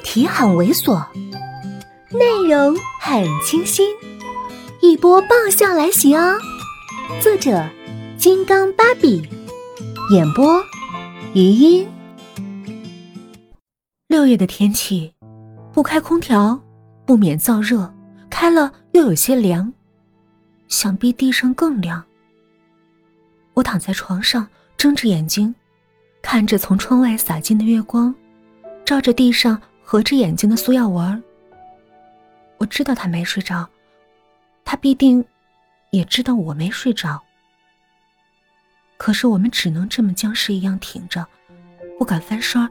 [0.00, 1.04] 题很猥琐，
[2.10, 3.88] 内容很清新，
[4.80, 6.38] 一波爆笑来袭哦！
[7.20, 7.68] 作者：
[8.16, 9.22] 金刚芭比，
[10.12, 10.62] 演播：
[11.34, 11.86] 余音。
[14.08, 15.12] 六月的天气，
[15.72, 16.60] 不开空调
[17.06, 17.92] 不免燥热，
[18.28, 19.72] 开了又有些凉，
[20.68, 22.02] 想必地上更凉。
[23.54, 24.46] 我躺在床上，
[24.76, 25.54] 睁着眼睛，
[26.22, 28.14] 看着从窗外洒进的月光。
[28.84, 29.60] 照着地上
[29.90, 31.20] 合着眼睛的苏耀文，
[32.58, 33.68] 我知道他没睡着，
[34.64, 35.24] 他必定
[35.90, 37.20] 也知道我没睡着。
[38.96, 41.26] 可是我们只能这么僵尸一样挺着，
[41.98, 42.64] 不敢翻身，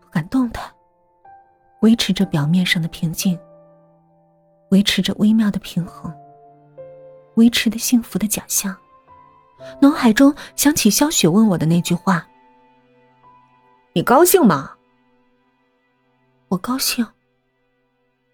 [0.00, 0.64] 不敢动弹，
[1.80, 3.38] 维持着表面上的平静，
[4.70, 6.10] 维持着微妙的平衡，
[7.34, 8.74] 维持的幸福的假象。
[9.78, 12.26] 脑海中想起萧雪问我的那句话
[13.92, 14.72] ：“你高兴吗？”
[16.48, 17.04] 我高兴，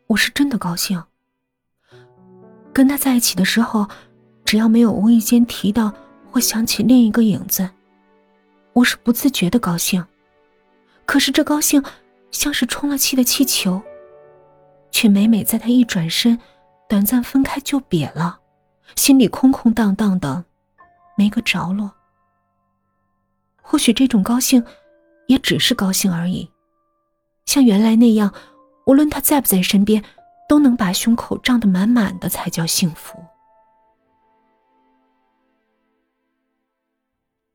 [0.06, 1.02] 我是真的高兴。
[2.70, 3.88] 跟他在一起的时候，
[4.44, 5.90] 只要没有无意间提到
[6.30, 7.70] 或想起另一个影子，
[8.74, 10.04] 我是不自觉的高兴。
[11.06, 11.82] 可是这高兴
[12.30, 13.80] 像是充了气的气球，
[14.90, 16.38] 却每每在他一转身，
[16.90, 18.38] 短暂分开就瘪了，
[18.94, 20.44] 心里空空荡荡的，
[21.16, 21.90] 没个着落。
[23.62, 24.62] 或许这种高兴，
[25.28, 26.50] 也只是高兴而已。
[27.52, 28.32] 像原来那样，
[28.86, 30.02] 无论他在不在身边，
[30.48, 33.22] 都能把胸口胀得满满的，才叫幸福。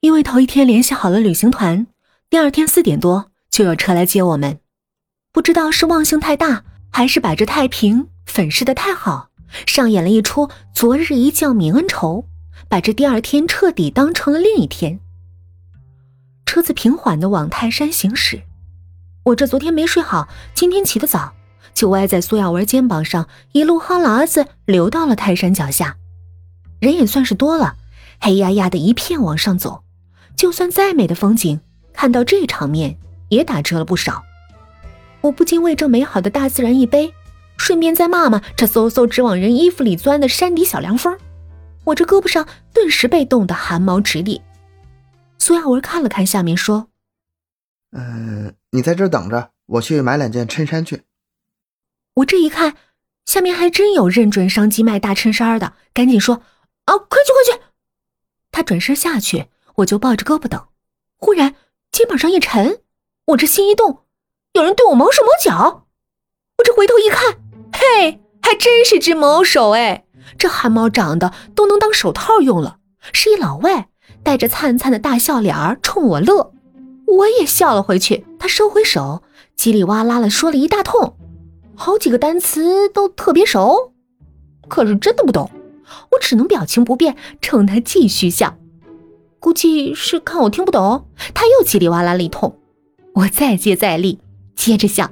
[0.01, 1.87] 因为头一天联系好了旅行团，
[2.29, 4.59] 第二天四点多就有车来接我们。
[5.31, 9.29] 不知道是忘性太大，还是摆着太平粉饰的太好，
[9.65, 12.23] 上演了一出昨日一觉泯恩仇，
[12.69, 14.99] 把这第二天彻底当成了另一天。
[16.45, 18.43] 车子平缓的往泰山行驶。
[19.27, 21.33] 我这昨天没睡好，今天起得早，
[21.73, 25.97] 就歪在苏亚文肩膀上，一路哈喇子流到了泰山脚下。
[26.79, 27.75] 人也算是多了，
[28.21, 29.83] 黑压压的一片往上走，
[30.37, 31.59] 就算再美的风景，
[31.91, 32.97] 看到这场面
[33.27, 34.23] 也打折了不少。
[35.19, 37.13] 我不禁为这美好的大自然一悲，
[37.57, 41.17] 顺便再骂骂这嗖嗖直往人衣服里钻的山底小凉风。
[41.83, 44.41] 我这胳膊上顿时被冻得汗毛直立。
[45.37, 46.87] 苏亚文看了看下面，说。
[47.91, 51.03] 嗯，你在这等着，我去买两件衬衫去。
[52.15, 52.75] 我这一看，
[53.25, 56.41] 下面还真有认准商机卖大衬衫的，赶紧说
[56.85, 57.61] ：“啊，快去快去！”
[58.51, 60.67] 他转身下去，我就抱着胳膊等。
[61.17, 61.55] 忽然
[61.91, 62.81] 肩膀上一沉，
[63.25, 64.03] 我这心一动，
[64.53, 65.87] 有人对我毛手毛脚。
[66.57, 67.39] 我这回头一看，
[67.71, 70.05] 嘿，还真是只毛手哎！
[70.37, 72.79] 这汗毛长得都能当手套用了，
[73.13, 73.89] 是一老外，
[74.23, 76.53] 带着灿灿的大笑脸冲我乐。
[77.07, 79.23] 我也笑了回去，他收回手，
[79.57, 81.15] 叽里哇啦的说了一大通，
[81.73, 83.93] 好几个单词都特别熟，
[84.67, 85.49] 可是真的不懂，
[86.11, 88.57] 我只能表情不变，冲他继续笑。
[89.39, 92.59] 估计是看我听不懂，他又叽里哇啦了一通，
[93.13, 94.19] 我再接再厉，
[94.55, 95.11] 接着笑。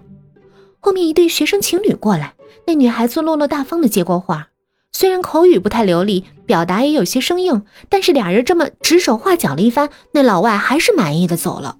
[0.82, 2.34] 后面一对学生情侣过来，
[2.68, 4.50] 那女孩子落落大方的接过话，
[4.92, 11.78] 虽然口语不太流利，表达也有些生硬，但是俩人这么指手画脚了一番，那老外还是满意的走了。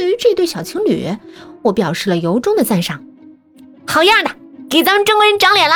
[0.00, 1.14] 对于这对小情侣，
[1.60, 3.04] 我表示了由衷的赞赏。
[3.86, 4.30] 好样的，
[4.70, 5.74] 给咱们中国人长脸了。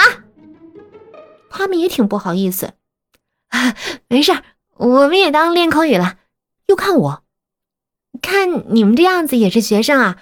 [1.50, 2.70] 他们也挺不好意思。
[3.50, 3.74] 啊，
[4.08, 4.32] 没事，
[4.78, 6.14] 我们也当练口语了。
[6.68, 7.22] 又看我，
[8.22, 10.16] 看你们这样子也是学生啊，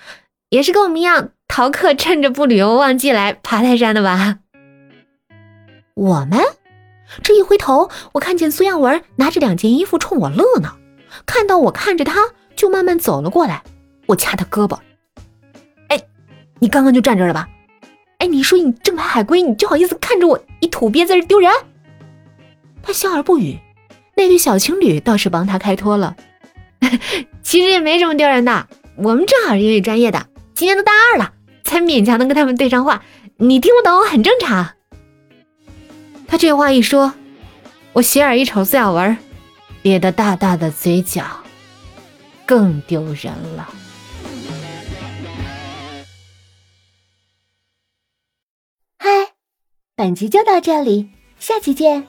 [0.48, 4.40] 也是跟我们一样逃课，趁着不旅游旺季来爬泰山的吧？
[5.94, 6.40] 我们
[7.22, 10.76] 这一回头，我看见苏耀文拿着两件衣服冲我乐呢。
[11.24, 13.62] 看到我看着他，就慢慢走了过来。
[14.06, 14.78] 我掐他胳膊，
[15.88, 16.00] 哎，
[16.58, 17.48] 你刚刚就站这了吧？
[18.18, 21.50] 哎，你说你正牌海归，你就好意思看着我一土鳖在这丢人？
[22.82, 23.58] 他笑而不语。
[24.14, 26.16] 那对小情侣倒是帮他开脱了，
[27.42, 28.68] 其实也没什么丢人的。
[28.96, 31.32] 我们正好是英语专业的，今年都大二了，
[31.64, 33.02] 才勉强能跟他们对上话。
[33.38, 34.72] 你听不懂很正常。
[36.28, 37.14] 他这话一说，
[37.94, 39.16] 我斜眼一瞅苏小文，
[39.82, 41.24] 咧得大大的嘴角，
[42.44, 43.68] 更丢人了。
[49.94, 52.06] 本集就到这里，下期见。